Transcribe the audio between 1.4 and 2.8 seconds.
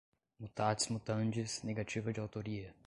negativa de autoria